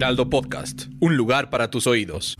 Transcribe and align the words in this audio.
Heraldo 0.00 0.30
Podcast, 0.30 0.84
un 1.00 1.14
lugar 1.14 1.50
para 1.50 1.68
tus 1.68 1.86
oídos. 1.86 2.34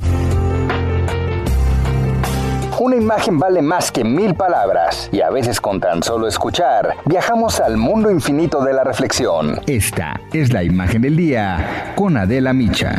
Una 2.80 2.96
imagen 2.96 3.38
vale 3.38 3.60
más 3.60 3.92
que 3.92 4.02
mil 4.02 4.34
palabras 4.34 5.10
y 5.12 5.20
a 5.20 5.28
veces 5.28 5.60
con 5.60 5.78
tan 5.78 6.02
solo 6.02 6.26
escuchar 6.26 6.96
viajamos 7.04 7.60
al 7.60 7.76
mundo 7.76 8.10
infinito 8.10 8.64
de 8.64 8.72
la 8.72 8.82
reflexión. 8.82 9.60
Esta 9.66 10.18
es 10.32 10.54
la 10.54 10.64
imagen 10.64 11.02
del 11.02 11.18
día 11.18 11.92
con 11.96 12.16
Adela 12.16 12.54
Micha. 12.54 12.96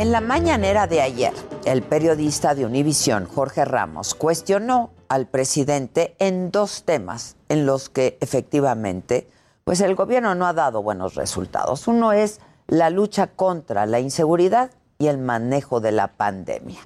En 0.00 0.10
la 0.10 0.20
mañanera 0.20 0.88
de 0.88 1.00
ayer, 1.00 1.32
el 1.64 1.82
periodista 1.82 2.56
de 2.56 2.66
Univisión, 2.66 3.26
Jorge 3.26 3.64
Ramos, 3.64 4.16
cuestionó 4.16 4.90
al 5.10 5.26
presidente 5.26 6.14
en 6.20 6.52
dos 6.52 6.84
temas 6.84 7.36
en 7.48 7.66
los 7.66 7.88
que 7.90 8.16
efectivamente 8.20 9.28
pues 9.64 9.80
el 9.80 9.96
gobierno 9.96 10.36
no 10.36 10.46
ha 10.46 10.52
dado 10.52 10.84
buenos 10.84 11.16
resultados. 11.16 11.88
Uno 11.88 12.12
es 12.12 12.40
la 12.68 12.90
lucha 12.90 13.26
contra 13.26 13.86
la 13.86 13.98
inseguridad 13.98 14.70
y 14.98 15.08
el 15.08 15.18
manejo 15.18 15.80
de 15.80 15.90
la 15.90 16.16
pandemia. 16.16 16.78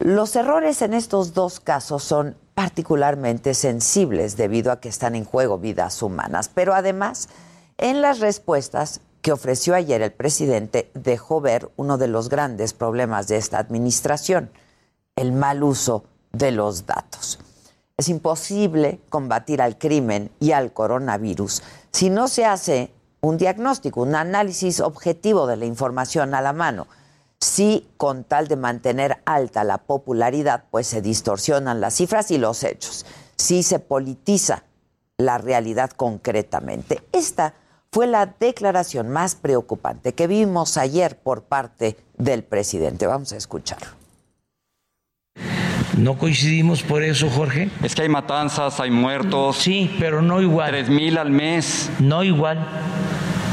Los 0.00 0.34
errores 0.34 0.82
en 0.82 0.92
estos 0.92 1.34
dos 1.34 1.60
casos 1.60 2.02
son 2.02 2.36
particularmente 2.54 3.54
sensibles 3.54 4.36
debido 4.36 4.72
a 4.72 4.80
que 4.80 4.88
están 4.88 5.14
en 5.14 5.24
juego 5.24 5.56
vidas 5.58 6.02
humanas, 6.02 6.50
pero 6.52 6.74
además 6.74 7.28
en 7.78 8.02
las 8.02 8.18
respuestas 8.18 9.00
que 9.22 9.30
ofreció 9.30 9.76
ayer 9.76 10.02
el 10.02 10.12
presidente 10.12 10.90
dejó 10.94 11.40
ver 11.40 11.70
uno 11.76 11.96
de 11.96 12.08
los 12.08 12.28
grandes 12.28 12.72
problemas 12.72 13.28
de 13.28 13.36
esta 13.36 13.58
administración, 13.58 14.50
el 15.14 15.30
mal 15.30 15.62
uso 15.62 16.04
de 16.36 16.50
los 16.50 16.86
datos. 16.86 17.38
Es 17.96 18.08
imposible 18.08 19.00
combatir 19.08 19.62
al 19.62 19.78
crimen 19.78 20.30
y 20.38 20.52
al 20.52 20.72
coronavirus 20.72 21.62
si 21.96 22.10
no 22.10 22.28
se 22.28 22.44
hace 22.44 22.92
un 23.22 23.38
diagnóstico, 23.38 24.02
un 24.02 24.14
análisis 24.14 24.80
objetivo 24.80 25.46
de 25.46 25.56
la 25.56 25.64
información 25.64 26.34
a 26.34 26.42
la 26.42 26.52
mano. 26.52 26.88
Si 27.40 27.88
con 27.96 28.24
tal 28.24 28.48
de 28.48 28.56
mantener 28.56 29.22
alta 29.24 29.64
la 29.64 29.78
popularidad, 29.78 30.64
pues 30.70 30.86
se 30.86 31.00
distorsionan 31.00 31.80
las 31.80 31.94
cifras 31.94 32.30
y 32.30 32.36
los 32.36 32.64
hechos. 32.64 33.06
Si 33.36 33.62
se 33.62 33.78
politiza 33.78 34.64
la 35.16 35.38
realidad 35.38 35.90
concretamente. 35.90 37.02
Esta 37.12 37.54
fue 37.90 38.06
la 38.06 38.26
declaración 38.26 39.08
más 39.08 39.36
preocupante 39.36 40.12
que 40.12 40.26
vimos 40.26 40.76
ayer 40.76 41.18
por 41.18 41.44
parte 41.44 41.96
del 42.18 42.44
presidente. 42.44 43.06
Vamos 43.06 43.32
a 43.32 43.38
escucharlo. 43.38 44.05
No 45.96 46.18
coincidimos 46.18 46.82
por 46.82 47.02
eso, 47.02 47.28
Jorge. 47.30 47.70
Es 47.82 47.94
que 47.94 48.02
hay 48.02 48.08
matanzas, 48.08 48.78
hay 48.80 48.90
muertos. 48.90 49.56
Sí, 49.56 49.94
pero 49.98 50.20
no 50.20 50.42
igual. 50.42 50.70
Tres 50.70 50.88
mil 50.90 51.16
al 51.16 51.30
mes. 51.30 51.88
No 51.98 52.22
igual. 52.22 52.66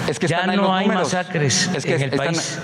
Es 0.08 0.20
que 0.20 0.28
ya 0.28 0.42
están 0.42 0.58
no 0.58 0.74
hay 0.76 0.86
números. 0.88 1.14
masacres 1.14 1.70
Es 1.74 1.86
que 1.86 1.96
en 1.96 2.02
el 2.02 2.10
están- 2.14 2.28
país. 2.28 2.60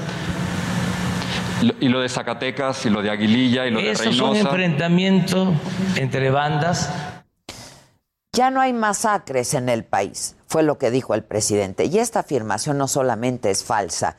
Y 1.82 1.90
lo 1.90 2.00
de 2.02 2.08
Zacatecas, 2.10 2.86
y 2.86 2.90
lo 2.90 3.02
de 3.02 3.10
Aguililla, 3.10 3.66
y 3.68 3.72
lo 3.72 3.80
de 3.80 3.92
Esos 3.92 4.16
son 4.16 4.32
Reynosa. 4.34 4.50
enfrentamientos 4.50 5.50
entre 5.96 6.30
bandas. 6.30 6.90
Ya 8.34 8.50
no 8.50 8.62
hay 8.62 8.72
masacres 8.72 9.54
en 9.54 9.68
el 9.70 9.84
país, 9.84 10.36
fue 10.48 10.64
lo 10.64 10.78
que 10.78 10.90
dijo 10.92 11.16
el 11.16 11.24
presidente. 11.24 11.86
Y 11.86 12.00
esta 12.00 12.20
afirmación 12.20 12.78
no 12.78 12.88
solamente 12.88 13.50
es 13.50 13.64
falsa, 13.66 14.16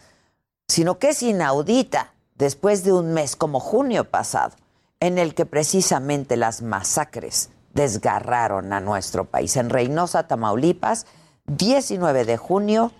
sino 0.68 0.98
que 0.98 1.10
es 1.10 1.22
inaudita 1.22 2.12
después 2.36 2.84
de 2.84 2.92
un 2.92 3.14
mes 3.14 3.36
como 3.36 3.58
junio 3.60 4.04
pasado, 4.04 4.52
en 5.00 5.18
el 5.18 5.34
que 5.34 5.46
precisamente 5.46 6.36
las 6.36 6.62
masacres 6.62 7.50
desgarraron 7.72 8.72
a 8.72 8.80
nuestro 8.80 9.24
país. 9.24 9.56
En 9.56 9.70
Reynosa, 9.70 10.28
Tamaulipas, 10.28 11.06
19 11.46 12.24
de 12.26 12.36
junio, 12.36 12.92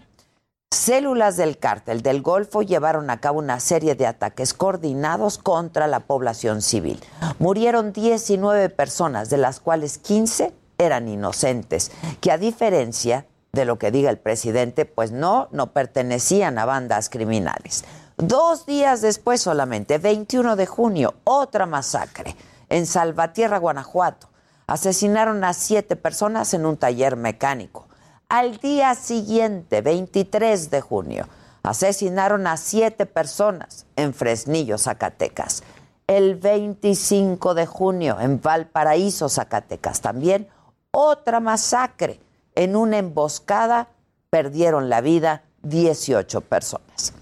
células 0.72 1.36
del 1.36 1.58
cártel 1.58 2.02
del 2.02 2.22
Golfo 2.22 2.62
llevaron 2.62 3.10
a 3.10 3.20
cabo 3.20 3.38
una 3.38 3.60
serie 3.60 3.94
de 3.94 4.06
ataques 4.06 4.54
coordinados 4.54 5.36
contra 5.38 5.86
la 5.86 6.00
población 6.00 6.62
civil. 6.62 7.00
Murieron 7.38 7.92
19 7.92 8.70
personas, 8.70 9.28
de 9.28 9.36
las 9.36 9.60
cuales 9.60 9.98
15 9.98 10.52
eran 10.78 11.08
inocentes, 11.08 11.90
que 12.20 12.32
a 12.32 12.38
diferencia 12.38 13.26
de 13.52 13.64
lo 13.64 13.78
que 13.78 13.90
diga 13.90 14.10
el 14.10 14.18
presidente, 14.18 14.84
pues 14.86 15.10
no, 15.10 15.48
no 15.50 15.72
pertenecían 15.72 16.56
a 16.58 16.64
bandas 16.64 17.10
criminales. 17.10 17.84
Dos 18.22 18.66
días 18.66 19.00
después 19.00 19.40
solamente, 19.40 19.96
21 19.96 20.54
de 20.54 20.66
junio, 20.66 21.14
otra 21.24 21.64
masacre 21.64 22.36
en 22.68 22.84
Salvatierra, 22.84 23.56
Guanajuato. 23.56 24.28
Asesinaron 24.66 25.42
a 25.42 25.54
siete 25.54 25.96
personas 25.96 26.52
en 26.52 26.66
un 26.66 26.76
taller 26.76 27.16
mecánico. 27.16 27.88
Al 28.28 28.58
día 28.58 28.94
siguiente, 28.94 29.80
23 29.80 30.70
de 30.70 30.82
junio, 30.82 31.28
asesinaron 31.62 32.46
a 32.46 32.58
siete 32.58 33.06
personas 33.06 33.86
en 33.96 34.12
Fresnillo, 34.12 34.76
Zacatecas. 34.76 35.62
El 36.06 36.34
25 36.34 37.54
de 37.54 37.64
junio, 37.64 38.18
en 38.20 38.38
Valparaíso, 38.42 39.30
Zacatecas, 39.30 40.02
también 40.02 40.46
otra 40.90 41.40
masacre. 41.40 42.20
En 42.54 42.76
una 42.76 42.98
emboscada 42.98 43.88
perdieron 44.28 44.90
la 44.90 45.00
vida 45.00 45.42
18 45.62 46.42
personas. 46.42 47.14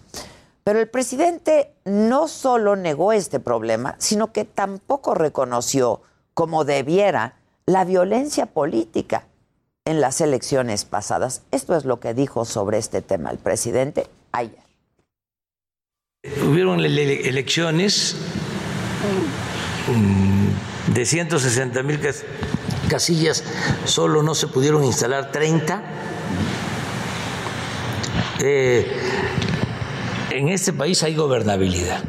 Pero 0.69 0.81
el 0.81 0.89
presidente 0.91 1.73
no 1.87 2.29
solo 2.29 2.77
negó 2.77 3.15
este 3.15 3.41
problema, 3.41 3.95
sino 3.97 4.35
que 4.35 4.45
tampoco 4.45 5.15
reconoció, 5.15 6.03
como 6.35 6.67
debiera, 6.67 7.37
la 7.65 7.87
violencia 7.87 8.45
política 8.45 9.25
en 9.87 10.03
las 10.03 10.21
elecciones 10.21 10.85
pasadas. 10.85 11.41
Esto 11.53 11.75
es 11.75 11.87
lo 11.87 12.01
que 12.01 12.13
dijo 12.13 12.45
sobre 12.45 12.77
este 12.77 13.01
tema 13.01 13.31
el 13.31 13.39
presidente 13.39 14.09
ayer. 14.31 14.59
Hubieron 16.47 16.81
ele- 16.81 17.03
ele- 17.03 17.29
elecciones 17.31 18.17
mm, 19.87 20.93
de 20.93 21.07
160 21.07 21.83
mil 21.83 21.99
casillas, 22.91 23.43
solo 23.87 24.23
no 24.23 24.35
se 24.35 24.49
pudieron 24.49 24.85
instalar 24.85 25.33
30. 25.33 25.83
Eh, 28.41 28.87
en 30.31 30.49
este 30.49 30.73
país 30.73 31.03
hay 31.03 31.15
gobernabilidad. 31.15 32.05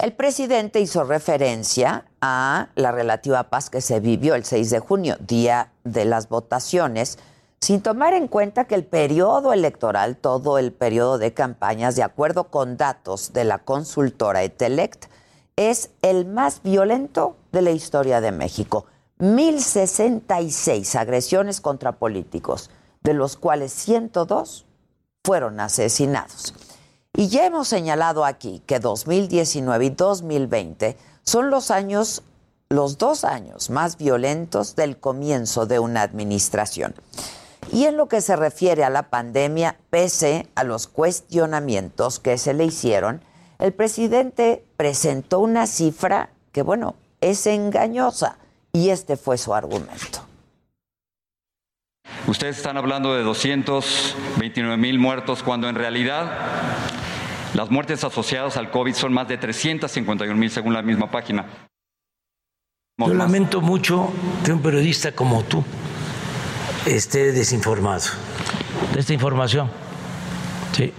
El 0.00 0.12
presidente 0.12 0.80
hizo 0.80 1.02
referencia 1.04 2.04
a 2.20 2.68
la 2.76 2.92
relativa 2.92 3.44
paz 3.44 3.68
que 3.68 3.80
se 3.80 3.98
vivió 3.98 4.34
el 4.36 4.44
6 4.44 4.70
de 4.70 4.78
junio, 4.78 5.16
día 5.18 5.72
de 5.82 6.04
las 6.04 6.28
votaciones, 6.28 7.18
sin 7.60 7.82
tomar 7.82 8.14
en 8.14 8.28
cuenta 8.28 8.66
que 8.66 8.76
el 8.76 8.84
periodo 8.84 9.52
electoral, 9.52 10.16
todo 10.16 10.58
el 10.58 10.72
periodo 10.72 11.18
de 11.18 11.34
campañas, 11.34 11.96
de 11.96 12.04
acuerdo 12.04 12.44
con 12.44 12.76
datos 12.76 13.32
de 13.32 13.42
la 13.42 13.58
consultora 13.58 14.44
Etelect, 14.44 15.06
es 15.56 15.90
el 16.02 16.26
más 16.26 16.62
violento 16.62 17.36
de 17.50 17.62
la 17.62 17.72
historia 17.72 18.20
de 18.20 18.30
México. 18.30 18.86
1.066 19.18 20.94
agresiones 20.94 21.60
contra 21.60 21.90
políticos, 21.98 22.70
de 23.02 23.14
los 23.14 23.36
cuales 23.36 23.72
102 23.72 24.64
fueron 25.24 25.58
asesinados. 25.58 26.54
Y 27.14 27.28
ya 27.28 27.46
hemos 27.46 27.68
señalado 27.68 28.24
aquí 28.24 28.62
que 28.66 28.78
2019 28.78 29.84
y 29.86 29.90
2020 29.90 30.96
son 31.24 31.50
los 31.50 31.70
años, 31.70 32.22
los 32.68 32.96
dos 32.98 33.24
años 33.24 33.70
más 33.70 33.96
violentos 33.96 34.76
del 34.76 34.98
comienzo 34.98 35.66
de 35.66 35.78
una 35.78 36.02
administración. 36.02 36.94
Y 37.72 37.84
en 37.84 37.96
lo 37.96 38.08
que 38.08 38.20
se 38.20 38.36
refiere 38.36 38.84
a 38.84 38.90
la 38.90 39.10
pandemia, 39.10 39.78
pese 39.90 40.48
a 40.54 40.64
los 40.64 40.86
cuestionamientos 40.86 42.18
que 42.18 42.38
se 42.38 42.54
le 42.54 42.64
hicieron, 42.64 43.20
el 43.58 43.72
presidente 43.72 44.64
presentó 44.76 45.40
una 45.40 45.66
cifra 45.66 46.30
que, 46.52 46.62
bueno, 46.62 46.94
es 47.20 47.46
engañosa 47.46 48.38
y 48.72 48.90
este 48.90 49.16
fue 49.16 49.38
su 49.38 49.54
argumento. 49.54 50.27
Ustedes 52.26 52.56
están 52.56 52.76
hablando 52.76 53.14
de 53.14 53.22
229 53.22 54.76
mil 54.76 54.98
muertos 54.98 55.42
cuando 55.42 55.68
en 55.68 55.74
realidad 55.74 56.30
las 57.54 57.70
muertes 57.70 58.04
asociadas 58.04 58.56
al 58.56 58.70
COVID 58.70 58.94
son 58.94 59.12
más 59.12 59.28
de 59.28 59.38
351 59.38 60.34
mil 60.34 60.50
según 60.50 60.74
la 60.74 60.82
misma 60.82 61.10
página. 61.10 61.46
Yo 62.98 63.14
lamento 63.14 63.60
mucho 63.60 64.12
que 64.44 64.52
un 64.52 64.60
periodista 64.60 65.12
como 65.12 65.44
tú 65.44 65.64
esté 66.84 67.32
desinformado 67.32 68.04
de 68.92 69.00
esta 69.00 69.12
información. 69.12 69.70
Sí. 70.72 70.92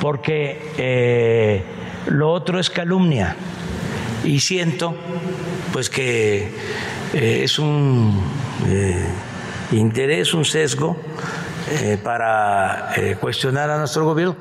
Porque 0.00 0.72
eh, 0.76 1.64
lo 2.06 2.32
otro 2.32 2.58
es 2.58 2.70
calumnia. 2.70 3.36
Y 4.24 4.40
siento 4.40 4.96
pues 5.72 5.88
que 5.88 6.50
eh, 7.14 7.40
es 7.44 7.58
un 7.58 8.20
eh, 8.66 9.06
interés, 9.72 10.34
un 10.34 10.44
sesgo 10.44 10.96
para 12.02 12.94
cuestionar 13.20 13.70
a 13.70 13.78
nuestro 13.78 14.04
gobierno. 14.04 14.36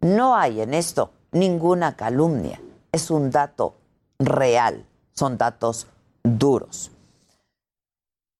No 0.00 0.36
hay 0.36 0.60
en 0.60 0.74
esto 0.74 1.10
ninguna 1.32 1.96
calumnia 1.96 2.60
es 2.92 3.10
un 3.10 3.30
dato 3.30 3.74
real, 4.18 4.86
son 5.14 5.38
datos 5.38 5.86
duros. 6.22 6.92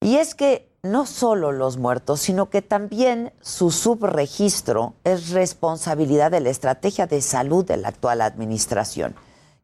Y 0.00 0.16
es 0.16 0.34
que 0.34 0.68
no 0.82 1.06
solo 1.06 1.52
los 1.52 1.78
muertos, 1.78 2.20
sino 2.20 2.50
que 2.50 2.60
también 2.60 3.32
su 3.40 3.70
subregistro 3.70 4.92
es 5.04 5.30
responsabilidad 5.30 6.30
de 6.30 6.40
la 6.40 6.50
estrategia 6.50 7.06
de 7.06 7.22
salud 7.22 7.64
de 7.64 7.78
la 7.78 7.88
actual 7.88 8.20
administración, 8.20 9.14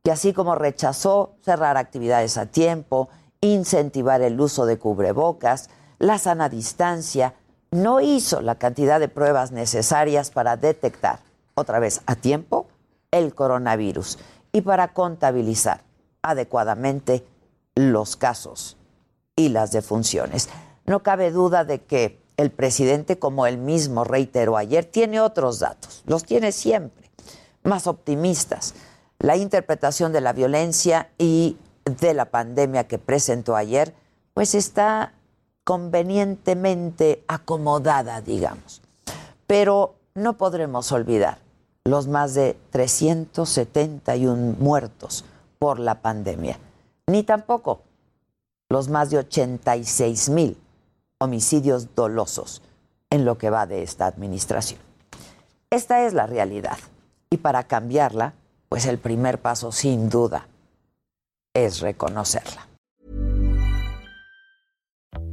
que 0.03 0.12
así 0.12 0.32
como 0.32 0.55
rechazó 0.55 1.35
cerrar 1.44 1.76
actividades 1.76 2.38
a 2.38 2.47
tiempo, 2.47 3.11
incentivar 3.41 4.23
el 4.23 4.41
uso 4.41 4.64
de 4.64 4.79
cubrebocas, 4.79 5.69
la 5.99 6.17
sana 6.19 6.49
distancia, 6.49 7.35
no 7.70 8.00
hizo 8.00 8.41
la 8.41 8.56
cantidad 8.56 9.00
de 9.00 9.09
pruebas 9.09 9.53
necesarias 9.53 10.31
para 10.31 10.56
detectar, 10.56 11.20
otra 11.55 11.79
vez 11.79 12.00
a 12.06 12.15
tiempo, 12.17 12.67
el 13.11 13.35
coronavirus 13.35 14.19
y 14.53 14.61
para 14.62 14.93
contabilizar 14.93 15.82
adecuadamente 16.23 17.25
los 17.75 18.17
casos 18.17 18.76
y 19.37 19.50
las 19.50 19.73
defunciones. 19.73 20.49
No 20.87 21.03
cabe 21.03 21.31
duda 21.31 21.65
de 21.65 21.82
que 21.82 22.20
el 22.37 22.50
presidente, 22.50 23.19
como 23.19 23.47
él 23.47 23.59
mismo 23.59 24.05
reiteró 24.05 24.56
ayer, 24.56 24.85
tiene 24.85 25.21
otros 25.21 25.59
datos, 25.59 26.03
los 26.06 26.25
tiene 26.25 26.53
siempre, 26.53 27.11
más 27.62 27.87
optimistas. 27.87 28.75
La 29.19 29.37
interpretación 29.37 30.12
de 30.12 30.21
la 30.21 30.32
violencia 30.32 31.11
y 31.19 31.56
de 31.85 32.14
la 32.14 32.26
pandemia 32.26 32.87
que 32.87 32.99
presentó 32.99 33.56
ayer, 33.56 33.94
pues 34.35 34.55
está 34.55 35.12
convenientemente 35.69 37.23
acomodada, 37.29 38.23
digamos. 38.23 38.81
Pero 39.47 39.97
no 40.15 40.38
podremos 40.38 40.93
olvidar 40.93 41.41
los 41.85 42.09
más 42.09 42.32
de 42.32 42.56
371 42.70 44.56
muertos 44.59 45.26
por 45.59 45.79
la 45.79 46.00
pandemia, 46.00 46.59
ni 47.06 47.23
tampoco 47.23 47.82
los 48.70 48.88
más 48.88 49.11
de 49.11 49.19
86 49.19 50.31
mil 50.31 50.56
homicidios 51.19 51.94
dolosos 51.94 52.62
en 53.11 53.26
lo 53.26 53.37
que 53.37 53.50
va 53.50 53.67
de 53.67 53.82
esta 53.82 54.06
administración. 54.06 54.81
Esta 55.69 56.06
es 56.06 56.14
la 56.14 56.26
realidad 56.26 56.79
y 57.29 57.37
para 57.37 57.64
cambiarla, 57.64 58.32
pues 58.71 58.87
el 58.87 58.97
primer 58.97 59.38
paso 59.38 59.71
sin 59.71 60.09
duda 60.09 60.49
es 61.53 61.81
reconocerla. 61.81 62.68